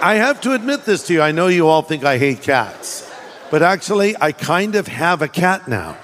I 0.00 0.16
have 0.16 0.40
to 0.42 0.52
admit 0.52 0.84
this 0.84 1.06
to 1.06 1.14
you. 1.14 1.22
I 1.22 1.32
know 1.32 1.46
you 1.46 1.66
all 1.66 1.82
think 1.82 2.04
I 2.04 2.18
hate 2.18 2.42
cats, 2.42 3.10
but 3.50 3.62
actually, 3.62 4.14
I 4.20 4.32
kind 4.32 4.74
of 4.74 4.86
have 4.86 5.22
a 5.22 5.28
cat 5.28 5.66
now. 5.66 5.96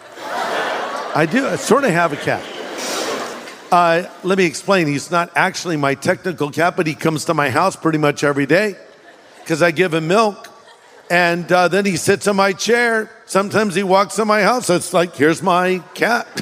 I 1.14 1.26
do. 1.30 1.46
I 1.46 1.56
sort 1.56 1.84
of 1.84 1.90
have 1.90 2.12
a 2.12 2.16
cat. 2.16 2.42
Uh, 3.70 4.10
let 4.24 4.38
me 4.38 4.46
explain. 4.46 4.86
He's 4.88 5.10
not 5.10 5.30
actually 5.36 5.76
my 5.76 5.94
technical 5.94 6.50
cat, 6.50 6.76
but 6.76 6.86
he 6.86 6.94
comes 6.94 7.26
to 7.26 7.34
my 7.34 7.50
house 7.50 7.76
pretty 7.76 7.98
much 7.98 8.24
every 8.24 8.46
day 8.46 8.76
because 9.40 9.62
I 9.62 9.70
give 9.70 9.94
him 9.94 10.08
milk. 10.08 10.49
And 11.10 11.50
uh, 11.50 11.66
then 11.66 11.84
he 11.84 11.96
sits 11.96 12.28
in 12.28 12.36
my 12.36 12.52
chair. 12.52 13.10
Sometimes 13.26 13.74
he 13.74 13.82
walks 13.82 14.20
in 14.20 14.28
my 14.28 14.42
house. 14.42 14.70
It's 14.70 14.92
like, 14.92 15.16
here's 15.16 15.42
my 15.42 15.78
cat. 15.94 16.28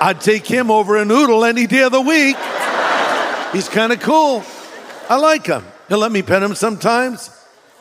I'd 0.00 0.20
take 0.20 0.46
him 0.46 0.70
over 0.70 0.96
a 0.96 1.04
noodle 1.04 1.44
any 1.44 1.66
day 1.66 1.82
of 1.82 1.90
the 1.90 2.00
week. 2.00 2.36
He's 3.52 3.68
kind 3.68 3.92
of 3.92 3.98
cool. 3.98 4.44
I 5.08 5.16
like 5.16 5.46
him. 5.46 5.64
He'll 5.88 5.98
let 5.98 6.12
me 6.12 6.22
pet 6.22 6.40
him 6.40 6.54
sometimes. 6.54 7.30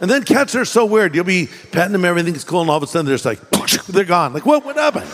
And 0.01 0.09
then 0.09 0.23
cats 0.23 0.55
are 0.55 0.65
so 0.65 0.85
weird. 0.85 1.13
You'll 1.13 1.23
be 1.23 1.49
petting 1.71 1.91
them, 1.91 2.05
everything's 2.05 2.43
cool, 2.43 2.61
and 2.61 2.69
all 2.69 2.77
of 2.77 2.83
a 2.83 2.87
sudden 2.87 3.05
they're 3.05 3.17
just 3.17 3.25
like, 3.25 3.39
they're 3.87 4.05
gone. 4.05 4.33
Like, 4.33 4.45
what, 4.45 4.65
what 4.65 4.75
happened? 4.75 5.05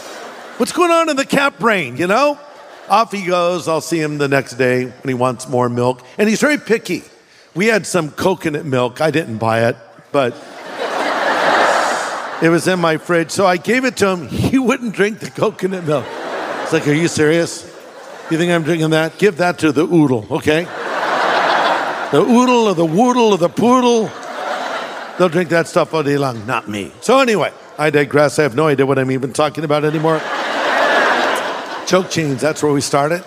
What's 0.57 0.71
going 0.71 0.91
on 0.91 1.09
in 1.09 1.17
the 1.17 1.25
cat 1.25 1.59
brain, 1.59 1.97
you 1.97 2.07
know? 2.07 2.39
Off 2.89 3.11
he 3.11 3.25
goes. 3.25 3.67
I'll 3.67 3.81
see 3.81 3.99
him 3.99 4.17
the 4.19 4.27
next 4.27 4.53
day 4.53 4.85
when 4.85 5.07
he 5.07 5.13
wants 5.13 5.49
more 5.49 5.67
milk. 5.67 6.01
And 6.17 6.29
he's 6.29 6.39
very 6.39 6.57
picky. 6.57 7.03
We 7.55 7.67
had 7.67 7.85
some 7.85 8.09
coconut 8.09 8.65
milk. 8.65 8.99
I 8.99 9.11
didn't 9.11 9.37
buy 9.37 9.67
it, 9.67 9.77
but 10.11 10.33
it 12.41 12.49
was 12.49 12.67
in 12.67 12.79
my 12.79 12.97
fridge. 12.97 13.29
So 13.29 13.45
I 13.45 13.57
gave 13.57 13.85
it 13.85 13.97
to 13.97 14.09
him. 14.09 14.27
He 14.53 14.59
wouldn't 14.59 14.95
drink 14.95 15.19
the 15.19 15.29
coconut 15.29 15.83
milk. 15.85 16.05
It's 16.61 16.73
like, 16.73 16.87
are 16.87 16.93
you 16.93 17.07
serious? 17.07 17.63
You 18.29 18.37
think 18.37 18.51
I'm 18.51 18.63
drinking 18.63 18.91
that? 18.91 19.17
Give 19.17 19.37
that 19.37 19.59
to 19.59 19.71
the 19.71 19.83
oodle, 19.83 20.25
okay? 20.29 20.63
The 22.11 22.21
oodle 22.21 22.67
or 22.67 22.75
the 22.75 22.85
woodle 22.85 23.31
or 23.31 23.37
the 23.37 23.49
poodle. 23.49 24.11
They'll 25.17 25.29
drink 25.29 25.49
that 25.49 25.67
stuff 25.67 25.93
all 25.93 26.03
day 26.03 26.17
long, 26.17 26.45
not 26.45 26.67
me. 26.69 26.91
So 27.01 27.19
anyway, 27.19 27.51
I 27.77 27.89
digress. 27.89 28.39
I 28.39 28.43
have 28.43 28.55
no 28.55 28.67
idea 28.67 28.85
what 28.85 28.97
I'm 28.97 29.11
even 29.11 29.33
talking 29.33 29.63
about 29.63 29.83
anymore. 29.83 30.19
Choke 31.85 32.09
chains, 32.09 32.41
that's 32.41 32.63
where 32.63 32.71
we 32.71 32.81
started. 32.81 33.23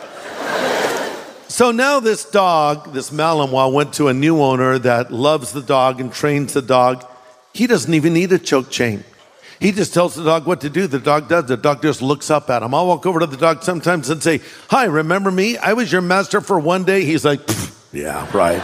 So 1.48 1.70
now 1.70 2.00
this 2.00 2.24
dog, 2.24 2.92
this 2.92 3.10
Malinois, 3.10 3.72
went 3.72 3.94
to 3.94 4.08
a 4.08 4.14
new 4.14 4.42
owner 4.42 4.78
that 4.80 5.12
loves 5.12 5.52
the 5.52 5.62
dog 5.62 6.00
and 6.00 6.12
trains 6.12 6.52
the 6.52 6.62
dog. 6.62 7.06
He 7.54 7.66
doesn't 7.66 7.92
even 7.94 8.14
need 8.14 8.32
a 8.32 8.38
choke 8.38 8.70
chain. 8.70 9.04
He 9.60 9.72
just 9.72 9.94
tells 9.94 10.14
the 10.14 10.24
dog 10.24 10.46
what 10.46 10.60
to 10.62 10.70
do. 10.70 10.86
The 10.86 10.98
dog 10.98 11.28
does. 11.28 11.46
The 11.46 11.56
dog 11.56 11.82
just 11.82 12.02
looks 12.02 12.30
up 12.30 12.50
at 12.50 12.62
him. 12.62 12.74
I'll 12.74 12.86
walk 12.86 13.06
over 13.06 13.20
to 13.20 13.26
the 13.26 13.36
dog 13.36 13.62
sometimes 13.62 14.10
and 14.10 14.22
say, 14.22 14.40
Hi, 14.68 14.84
remember 14.84 15.30
me? 15.30 15.56
I 15.56 15.72
was 15.72 15.90
your 15.90 16.02
master 16.02 16.40
for 16.40 16.58
one 16.58 16.84
day. 16.84 17.04
He's 17.04 17.24
like, 17.24 17.40
Yeah, 17.92 18.28
right. 18.36 18.62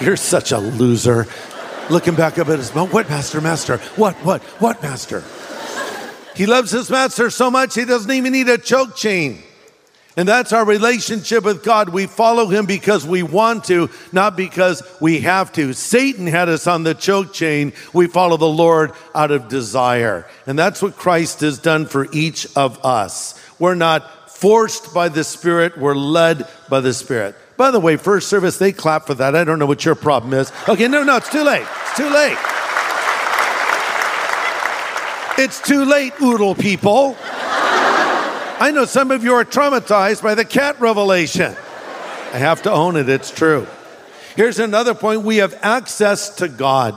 You're 0.00 0.16
such 0.16 0.52
a 0.52 0.58
loser. 0.58 1.26
Looking 1.90 2.14
back 2.14 2.38
up 2.38 2.48
at 2.48 2.58
his 2.58 2.74
mouth, 2.74 2.92
what 2.92 3.08
master, 3.08 3.40
master? 3.40 3.78
What, 3.96 4.14
what, 4.16 4.42
what 4.60 4.82
master? 4.82 5.24
He 6.36 6.46
loves 6.46 6.70
his 6.70 6.88
master 6.88 7.28
so 7.28 7.50
much 7.50 7.74
he 7.74 7.84
doesn't 7.84 8.10
even 8.10 8.32
need 8.32 8.48
a 8.48 8.58
choke 8.58 8.96
chain. 8.96 9.42
And 10.16 10.28
that's 10.28 10.52
our 10.52 10.64
relationship 10.64 11.44
with 11.44 11.64
God. 11.64 11.88
We 11.88 12.06
follow 12.06 12.46
him 12.46 12.66
because 12.66 13.06
we 13.06 13.22
want 13.22 13.64
to, 13.64 13.88
not 14.12 14.36
because 14.36 14.82
we 15.00 15.20
have 15.20 15.52
to. 15.52 15.72
Satan 15.72 16.26
had 16.26 16.50
us 16.50 16.66
on 16.66 16.82
the 16.82 16.94
choke 16.94 17.32
chain. 17.32 17.72
We 17.94 18.08
follow 18.08 18.36
the 18.36 18.44
Lord 18.46 18.92
out 19.14 19.30
of 19.30 19.48
desire. 19.48 20.26
And 20.46 20.58
that's 20.58 20.82
what 20.82 20.96
Christ 20.96 21.40
has 21.40 21.58
done 21.58 21.86
for 21.86 22.08
each 22.12 22.46
of 22.56 22.84
us. 22.84 23.40
We're 23.58 23.74
not 23.74 24.30
forced 24.30 24.92
by 24.92 25.08
the 25.08 25.24
Spirit, 25.24 25.78
we're 25.78 25.94
led 25.94 26.48
by 26.68 26.80
the 26.80 26.92
Spirit. 26.92 27.36
By 27.56 27.70
the 27.70 27.80
way, 27.80 27.96
first 27.96 28.28
service, 28.28 28.58
they 28.58 28.72
clap 28.72 29.06
for 29.06 29.14
that. 29.14 29.36
I 29.36 29.44
don't 29.44 29.60
know 29.60 29.66
what 29.66 29.84
your 29.84 29.94
problem 29.94 30.34
is. 30.34 30.50
Okay, 30.68 30.88
no, 30.88 31.04
no, 31.04 31.16
it's 31.16 31.30
too 31.30 31.44
late. 31.44 31.64
It's 31.64 31.96
too 31.96 32.10
late. 32.10 32.38
It's 35.38 35.62
too 35.62 35.84
late, 35.84 36.12
oodle 36.20 36.54
people. 36.54 37.16
I 38.62 38.70
know 38.70 38.84
some 38.84 39.10
of 39.10 39.24
you 39.24 39.34
are 39.34 39.44
traumatized 39.44 40.22
by 40.22 40.36
the 40.36 40.44
cat 40.44 40.80
revelation. 40.80 41.56
I 42.32 42.38
have 42.38 42.62
to 42.62 42.70
own 42.70 42.94
it, 42.94 43.08
it's 43.08 43.32
true. 43.32 43.66
Here's 44.36 44.60
another 44.60 44.94
point 44.94 45.22
we 45.22 45.38
have 45.38 45.58
access 45.62 46.36
to 46.36 46.46
God. 46.46 46.96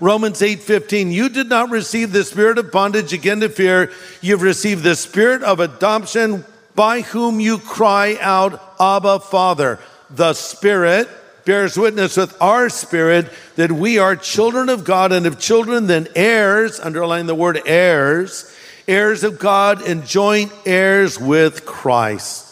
Romans 0.00 0.40
8:15 0.40 1.12
You 1.12 1.28
did 1.28 1.50
not 1.50 1.68
receive 1.68 2.12
the 2.12 2.24
spirit 2.24 2.56
of 2.56 2.72
bondage 2.72 3.12
again 3.12 3.40
to 3.40 3.50
fear 3.50 3.92
you've 4.22 4.40
received 4.40 4.82
the 4.82 4.96
spirit 4.96 5.42
of 5.42 5.60
adoption 5.60 6.46
by 6.74 7.02
whom 7.02 7.38
you 7.38 7.58
cry 7.58 8.16
out 8.22 8.58
Abba 8.80 9.20
Father 9.20 9.78
the 10.08 10.32
spirit 10.32 11.06
bears 11.44 11.76
witness 11.76 12.16
with 12.16 12.34
our 12.40 12.70
spirit 12.70 13.30
that 13.56 13.70
we 13.70 13.98
are 13.98 14.16
children 14.16 14.70
of 14.70 14.84
God 14.84 15.12
and 15.12 15.26
of 15.26 15.38
children 15.38 15.86
then 15.86 16.08
heirs 16.16 16.80
underline 16.80 17.26
the 17.26 17.34
word 17.34 17.60
heirs 17.66 18.50
heirs 18.88 19.22
of 19.22 19.38
God 19.38 19.82
and 19.82 20.04
joint 20.06 20.52
heirs 20.66 21.20
with 21.20 21.64
Christ 21.64 22.46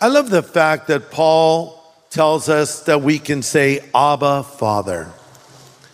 I 0.00 0.08
love 0.08 0.30
the 0.30 0.42
fact 0.42 0.88
that 0.88 1.10
Paul 1.10 1.74
tells 2.10 2.48
us 2.48 2.84
that 2.84 3.02
we 3.02 3.18
can 3.18 3.42
say 3.42 3.80
Abba 3.94 4.42
Father 4.42 5.12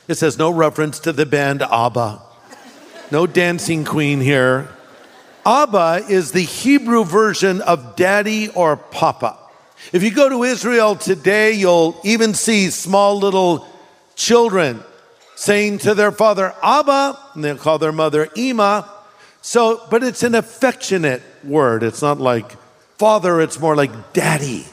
it 0.06 0.16
says 0.16 0.38
no 0.38 0.50
reference 0.50 0.98
to 1.00 1.12
the 1.12 1.24
band 1.24 1.62
ABBA. 1.62 2.20
No 3.10 3.26
dancing 3.26 3.84
queen 3.84 4.20
here. 4.20 4.68
Abba 5.46 6.04
is 6.08 6.32
the 6.32 6.42
Hebrew 6.42 7.04
version 7.04 7.62
of 7.62 7.96
daddy 7.96 8.48
or 8.50 8.76
papa. 8.76 9.38
If 9.92 10.02
you 10.02 10.10
go 10.10 10.28
to 10.28 10.42
Israel 10.42 10.96
today, 10.96 11.52
you'll 11.52 11.98
even 12.04 12.34
see 12.34 12.70
small 12.70 13.18
little 13.18 13.66
children 14.14 14.82
saying 15.36 15.78
to 15.78 15.94
their 15.94 16.12
father, 16.12 16.54
Abba, 16.62 17.18
and 17.34 17.44
they'll 17.44 17.56
call 17.56 17.78
their 17.78 17.92
mother 17.92 18.28
Ima. 18.36 18.90
So, 19.46 19.82
but 19.90 20.02
it's 20.02 20.22
an 20.22 20.34
affectionate 20.34 21.20
word. 21.44 21.82
It's 21.82 22.00
not 22.00 22.18
like 22.18 22.50
father, 22.96 23.42
it's 23.42 23.60
more 23.60 23.76
like 23.76 24.14
daddy. 24.14 24.64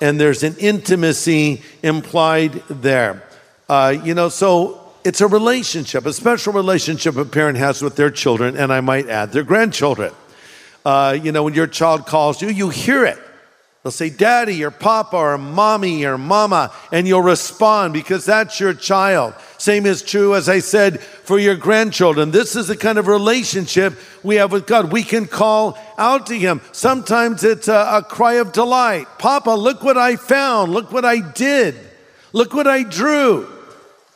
And 0.00 0.18
there's 0.18 0.42
an 0.42 0.56
intimacy 0.58 1.60
implied 1.82 2.52
there. 2.70 3.22
Uh, 3.68 3.94
you 4.02 4.14
know, 4.14 4.30
so 4.30 4.80
it's 5.04 5.20
a 5.20 5.26
relationship, 5.26 6.06
a 6.06 6.14
special 6.14 6.54
relationship 6.54 7.14
a 7.16 7.26
parent 7.26 7.58
has 7.58 7.82
with 7.82 7.96
their 7.96 8.08
children, 8.08 8.56
and 8.56 8.72
I 8.72 8.80
might 8.80 9.06
add, 9.06 9.32
their 9.32 9.42
grandchildren. 9.42 10.14
Uh, 10.82 11.18
you 11.22 11.30
know, 11.30 11.42
when 11.42 11.52
your 11.52 11.66
child 11.66 12.06
calls 12.06 12.40
you, 12.40 12.48
you 12.48 12.70
hear 12.70 13.04
it. 13.04 13.18
They'll 13.86 13.92
say, 13.92 14.10
Daddy 14.10 14.64
or 14.64 14.72
Papa 14.72 15.16
or 15.16 15.38
Mommy 15.38 16.04
or 16.04 16.18
Mama, 16.18 16.72
and 16.90 17.06
you'll 17.06 17.22
respond 17.22 17.92
because 17.92 18.24
that's 18.24 18.58
your 18.58 18.74
child. 18.74 19.32
Same 19.58 19.86
is 19.86 20.02
true, 20.02 20.34
as 20.34 20.48
I 20.48 20.58
said, 20.58 20.98
for 20.98 21.38
your 21.38 21.54
grandchildren. 21.54 22.32
This 22.32 22.56
is 22.56 22.66
the 22.66 22.76
kind 22.76 22.98
of 22.98 23.06
relationship 23.06 23.96
we 24.24 24.34
have 24.34 24.50
with 24.50 24.66
God. 24.66 24.90
We 24.90 25.04
can 25.04 25.26
call 25.26 25.78
out 25.98 26.26
to 26.26 26.34
Him. 26.34 26.62
Sometimes 26.72 27.44
it's 27.44 27.68
a, 27.68 27.98
a 27.98 28.02
cry 28.02 28.34
of 28.34 28.50
delight 28.50 29.06
Papa, 29.20 29.50
look 29.50 29.84
what 29.84 29.96
I 29.96 30.16
found. 30.16 30.72
Look 30.72 30.90
what 30.90 31.04
I 31.04 31.20
did. 31.20 31.76
Look 32.32 32.54
what 32.54 32.66
I 32.66 32.82
drew. 32.82 33.48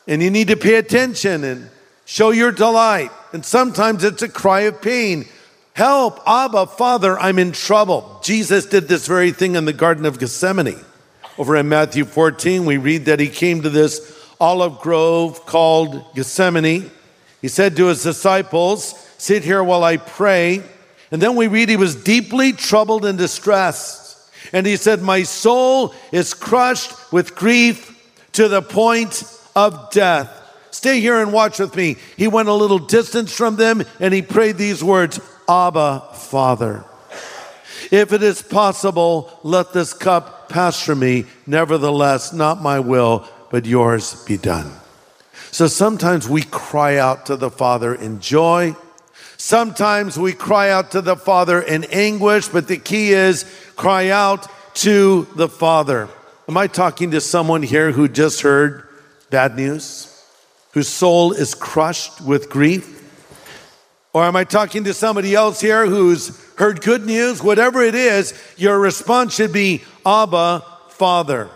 And 0.08 0.20
you 0.20 0.32
need 0.32 0.48
to 0.48 0.56
pay 0.56 0.74
attention 0.74 1.44
and 1.44 1.70
show 2.06 2.30
your 2.30 2.50
delight. 2.50 3.12
And 3.32 3.46
sometimes 3.46 4.02
it's 4.02 4.22
a 4.22 4.28
cry 4.28 4.62
of 4.62 4.82
pain. 4.82 5.26
Help, 5.80 6.20
Abba, 6.26 6.66
Father, 6.66 7.18
I'm 7.18 7.38
in 7.38 7.52
trouble. 7.52 8.20
Jesus 8.22 8.66
did 8.66 8.87
this 8.87 9.06
very 9.06 9.32
thing 9.32 9.56
in 9.56 9.64
the 9.64 9.72
Garden 9.72 10.04
of 10.04 10.18
Gethsemane. 10.18 10.84
Over 11.38 11.56
in 11.56 11.70
Matthew 11.70 12.04
14, 12.04 12.66
we 12.66 12.76
read 12.76 13.06
that 13.06 13.18
he 13.18 13.28
came 13.28 13.62
to 13.62 13.70
this 13.70 14.14
olive 14.38 14.80
grove 14.80 15.46
called 15.46 16.04
Gethsemane. 16.14 16.90
He 17.40 17.49
said 17.49 17.76
to 17.76 17.87
his 17.87 18.02
disciples, 18.02 18.92
Sit 19.16 19.42
here 19.42 19.64
while 19.64 19.82
I 19.82 19.96
pray. 19.96 20.62
And 21.10 21.22
then 21.22 21.34
we 21.34 21.46
read 21.46 21.70
he 21.70 21.78
was 21.78 21.94
deeply 21.94 22.52
troubled 22.52 23.06
and 23.06 23.16
distressed. 23.16 24.30
And 24.52 24.66
he 24.66 24.76
said, 24.76 25.00
My 25.00 25.22
soul 25.22 25.94
is 26.12 26.34
crushed 26.34 27.10
with 27.10 27.34
grief 27.34 27.99
to 28.32 28.49
the 28.49 28.60
point 28.60 29.25
of 29.56 29.90
death. 29.92 30.30
Stay 30.72 31.00
here 31.00 31.22
and 31.22 31.32
watch 31.32 31.58
with 31.58 31.75
me. 31.75 31.96
He 32.18 32.28
went 32.28 32.50
a 32.50 32.54
little 32.54 32.78
distance 32.78 33.34
from 33.34 33.56
them 33.56 33.82
and 33.99 34.12
he 34.12 34.20
prayed 34.20 34.58
these 34.58 34.84
words 34.84 35.20
Abba, 35.50 36.04
Father. 36.14 36.85
If 37.90 38.12
it 38.12 38.23
is 38.23 38.40
possible, 38.40 39.37
let 39.42 39.73
this 39.73 39.92
cup 39.92 40.49
pass 40.49 40.80
from 40.80 41.00
me. 41.00 41.25
Nevertheless, 41.45 42.33
not 42.33 42.62
my 42.62 42.78
will, 42.78 43.26
but 43.50 43.66
yours 43.66 44.23
be 44.25 44.37
done. 44.37 44.71
So 45.50 45.66
sometimes 45.66 46.28
we 46.28 46.42
cry 46.42 46.99
out 46.99 47.26
to 47.26 47.37
the 47.37 47.50
Father 47.50 47.92
in 47.92 48.21
joy. 48.21 48.76
Sometimes 49.38 50.16
we 50.16 50.35
cry 50.35 50.71
out 50.71 50.92
to 50.92 51.00
the 51.00 51.16
Father 51.16 51.61
in 51.61 51.83
anguish, 51.85 52.47
but 52.47 52.69
the 52.69 52.76
key 52.76 53.12
is 53.12 53.45
cry 53.75 54.11
out 54.11 54.47
to 54.75 55.26
the 55.35 55.49
Father. 55.49 56.09
Am 56.49 56.57
I 56.57 56.69
talking 56.69 57.11
to 57.11 57.21
someone 57.21 57.64
here 57.64 57.90
who 57.90 58.07
just 58.07 58.42
heard 58.42 58.87
bad 59.30 59.57
news? 59.57 60.07
Whose 60.73 60.88
soul 60.88 61.33
is 61.33 61.57
crushed 61.57 62.21
with 62.21 62.49
grief? 62.49 63.00
Or 64.12 64.24
am 64.24 64.34
I 64.34 64.44
talking 64.44 64.84
to 64.84 64.94
somebody 64.94 65.34
else 65.34 65.60
here 65.60 65.86
who's 65.86 66.36
heard 66.56 66.80
good 66.82 67.06
news? 67.06 67.42
Whatever 67.42 67.82
it 67.82 67.94
is, 67.94 68.34
your 68.56 68.78
response 68.78 69.34
should 69.34 69.52
be 69.52 69.82
Abba, 70.04 70.64
Father. 70.88 71.48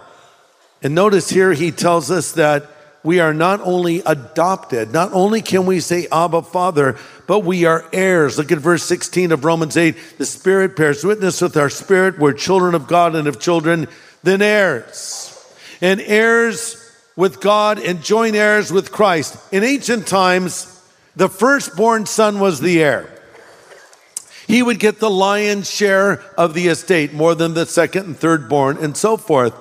And 0.83 0.95
notice 0.95 1.29
here 1.29 1.53
he 1.53 1.73
tells 1.73 2.11
us 2.11 2.33
that 2.33 2.71
we 3.03 3.21
are 3.21 3.35
not 3.35 3.61
only 3.61 4.01
adopted, 4.07 4.93
not 4.93 5.13
only 5.13 5.43
can 5.43 5.67
we 5.67 5.81
say 5.81 6.07
Abba, 6.11 6.43
Father, 6.43 6.97
but 7.27 7.41
we 7.41 7.65
are 7.65 7.85
heirs. 7.93 8.39
Look 8.39 8.53
at 8.53 8.59
verse 8.59 8.85
16 8.85 9.33
of 9.33 9.45
Romans 9.45 9.77
8. 9.77 9.97
The 10.19 10.27
Spirit 10.27 10.77
bears 10.77 11.05
witness 11.05 11.41
with 11.41 11.57
our 11.57 11.69
spirit. 11.69 12.19
We're 12.19 12.33
children 12.33 12.75
of 12.75 12.87
God, 12.87 13.15
and 13.15 13.29
if 13.29 13.39
children, 13.39 13.89
then 14.23 14.41
heirs. 14.41 15.31
And 15.81 16.01
heirs 16.01 16.81
with 17.17 17.41
God 17.41 17.79
and 17.79 18.03
joint 18.03 18.37
heirs 18.37 18.73
with 18.73 18.91
Christ. 18.91 19.37
In 19.53 19.65
ancient 19.65 20.07
times, 20.07 20.74
the 21.17 21.29
firstborn 21.29 22.07
son 22.07 22.41
was 22.41 22.61
the 22.61 22.83
heir. 22.83 23.11
He 24.47 24.63
would 24.63 24.79
get 24.79 24.99
the 24.99 25.11
lion's 25.11 25.71
share 25.71 26.21
of 26.37 26.55
the 26.55 26.69
estate 26.69 27.13
more 27.13 27.35
than 27.35 27.55
the 27.55 27.67
second 27.67 28.07
and 28.07 28.17
third 28.17 28.49
born, 28.49 28.77
and 28.79 28.97
so 28.97 29.17
forth. 29.17 29.55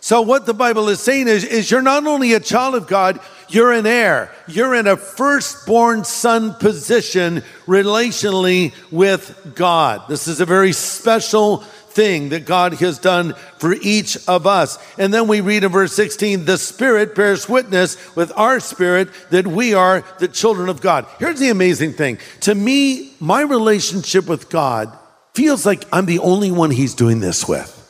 So, 0.00 0.20
what 0.20 0.44
the 0.44 0.52
Bible 0.54 0.88
is 0.88 1.00
saying 1.00 1.28
is, 1.28 1.44
is 1.44 1.70
you're 1.70 1.80
not 1.80 2.06
only 2.06 2.34
a 2.34 2.40
child 2.40 2.74
of 2.74 2.86
God, 2.86 3.20
you're 3.48 3.72
an 3.72 3.86
heir. 3.86 4.30
You're 4.46 4.74
in 4.74 4.86
a 4.86 4.96
firstborn 4.96 6.04
son 6.04 6.54
position 6.54 7.42
relationally 7.66 8.74
with 8.90 9.54
God. 9.54 10.02
This 10.08 10.28
is 10.28 10.40
a 10.40 10.46
very 10.46 10.72
special 10.72 11.64
thing 11.94 12.30
that 12.30 12.44
God 12.44 12.74
has 12.74 12.98
done 12.98 13.34
for 13.58 13.72
each 13.72 14.16
of 14.28 14.46
us. 14.46 14.78
And 14.98 15.14
then 15.14 15.28
we 15.28 15.40
read 15.40 15.64
in 15.64 15.70
verse 15.70 15.94
16, 15.94 16.44
the 16.44 16.58
Spirit 16.58 17.14
bears 17.14 17.48
witness 17.48 17.96
with 18.16 18.32
our 18.36 18.60
spirit 18.60 19.08
that 19.30 19.46
we 19.46 19.74
are 19.74 20.04
the 20.18 20.28
children 20.28 20.68
of 20.68 20.80
God. 20.80 21.06
Here's 21.18 21.40
the 21.40 21.50
amazing 21.50 21.92
thing. 21.92 22.18
To 22.40 22.54
me, 22.54 23.14
my 23.20 23.42
relationship 23.42 24.26
with 24.26 24.50
God 24.50 24.96
feels 25.34 25.64
like 25.64 25.84
I'm 25.92 26.06
the 26.06 26.18
only 26.18 26.50
one 26.50 26.70
He's 26.70 26.94
doing 26.94 27.20
this 27.20 27.48
with. 27.48 27.80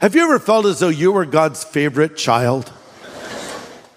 Have 0.00 0.14
you 0.14 0.22
ever 0.24 0.38
felt 0.38 0.66
as 0.66 0.80
though 0.80 0.88
you 0.88 1.12
were 1.12 1.24
God's 1.24 1.64
favorite 1.64 2.16
child? 2.16 2.72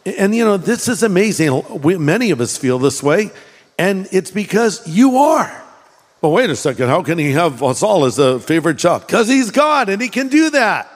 And 0.05 0.33
you 0.33 0.45
know, 0.45 0.55
this 0.55 0.87
is 0.87 1.03
amazing. 1.03 1.81
We, 1.81 1.97
many 1.97 2.31
of 2.31 2.39
us 2.39 2.57
feel 2.57 2.79
this 2.79 3.03
way, 3.03 3.31
and 3.77 4.07
it's 4.11 4.31
because 4.31 4.87
you 4.87 5.17
are. 5.17 5.66
Well, 6.19 6.31
wait 6.31 6.49
a 6.49 6.55
second. 6.55 6.87
How 6.87 7.03
can 7.03 7.19
he 7.19 7.33
have 7.33 7.61
uh, 7.61 7.67
us 7.67 7.83
all 7.83 8.05
as 8.05 8.17
a 8.17 8.39
favorite 8.39 8.79
child? 8.79 9.05
Because 9.05 9.27
he's 9.27 9.51
God 9.51 9.87
and 9.87 10.01
he 10.01 10.09
can 10.09 10.29
do 10.29 10.49
that. 10.49 10.91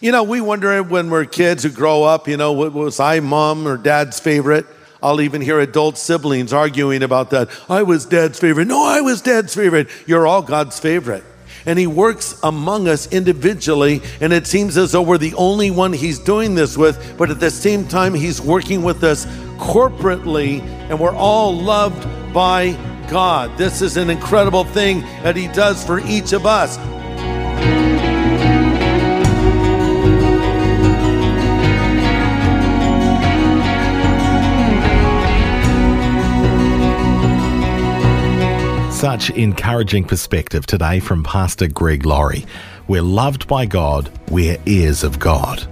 You 0.00 0.10
know, 0.10 0.24
we 0.24 0.40
wonder 0.40 0.82
when 0.82 1.10
we're 1.10 1.26
kids 1.26 1.62
who 1.62 1.70
grow 1.70 2.02
up, 2.02 2.26
you 2.26 2.36
know, 2.36 2.52
was 2.52 2.98
I 2.98 3.20
mom 3.20 3.68
or 3.68 3.76
dad's 3.76 4.18
favorite? 4.18 4.66
I'll 5.00 5.20
even 5.20 5.42
hear 5.42 5.60
adult 5.60 5.96
siblings 5.96 6.52
arguing 6.52 7.04
about 7.04 7.30
that. 7.30 7.50
I 7.68 7.84
was 7.84 8.04
dad's 8.04 8.40
favorite. 8.40 8.66
No, 8.66 8.84
I 8.84 9.00
was 9.00 9.22
dad's 9.22 9.54
favorite. 9.54 9.88
You're 10.06 10.26
all 10.26 10.42
God's 10.42 10.78
favorite. 10.80 11.24
And 11.64 11.78
he 11.78 11.86
works 11.86 12.38
among 12.42 12.88
us 12.88 13.12
individually, 13.12 14.02
and 14.20 14.32
it 14.32 14.46
seems 14.46 14.76
as 14.76 14.92
though 14.92 15.02
we're 15.02 15.18
the 15.18 15.34
only 15.34 15.70
one 15.70 15.92
he's 15.92 16.18
doing 16.18 16.54
this 16.54 16.76
with, 16.76 17.16
but 17.16 17.30
at 17.30 17.40
the 17.40 17.50
same 17.50 17.86
time, 17.86 18.14
he's 18.14 18.40
working 18.40 18.82
with 18.82 19.04
us 19.04 19.26
corporately, 19.58 20.62
and 20.88 20.98
we're 20.98 21.14
all 21.14 21.54
loved 21.54 22.02
by 22.32 22.76
God. 23.08 23.56
This 23.56 23.82
is 23.82 23.96
an 23.96 24.10
incredible 24.10 24.64
thing 24.64 25.00
that 25.22 25.36
He 25.36 25.48
does 25.48 25.84
for 25.84 26.00
each 26.00 26.32
of 26.32 26.46
us. 26.46 26.76
Such 38.98 39.30
encouraging 39.30 40.04
perspective 40.04 40.66
today 40.66 40.98
from 40.98 41.22
Pastor 41.22 41.68
Greg 41.68 42.04
Laurie. 42.04 42.44
We're 42.88 43.02
loved 43.02 43.46
by 43.46 43.64
God, 43.64 44.10
we're 44.28 44.58
heirs 44.66 45.04
of 45.04 45.20
God. 45.20 45.66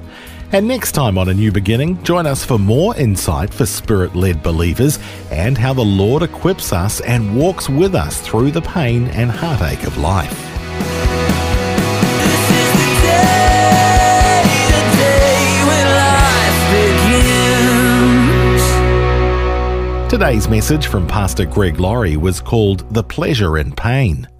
And 0.52 0.68
next 0.68 0.92
time 0.92 1.18
on 1.18 1.28
A 1.28 1.34
New 1.34 1.50
Beginning, 1.50 2.00
join 2.04 2.24
us 2.24 2.44
for 2.44 2.56
more 2.56 2.96
insight 2.96 3.52
for 3.52 3.66
spirit 3.66 4.14
led 4.14 4.44
believers 4.44 5.00
and 5.30 5.58
how 5.58 5.74
the 5.74 5.84
Lord 5.84 6.22
equips 6.22 6.72
us 6.72 7.00
and 7.00 7.36
walks 7.36 7.68
with 7.68 7.96
us 7.96 8.20
through 8.20 8.52
the 8.52 8.62
pain 8.62 9.08
and 9.08 9.28
heartache 9.28 9.82
of 9.82 9.98
life. 9.98 10.30
This 12.20 12.50
is 12.50 12.72
the 12.72 12.94
day, 13.02 14.44
the 14.70 14.82
day 14.96 15.64
when 15.66 15.86
life 15.98 16.58
begins. 20.04 20.10
Today's 20.10 20.48
message 20.48 20.86
from 20.86 21.08
Pastor 21.08 21.44
Greg 21.44 21.80
Laurie 21.80 22.16
was 22.16 22.40
called 22.40 22.88
The 22.94 23.02
Pleasure 23.02 23.58
in 23.58 23.72
Pain. 23.72 24.28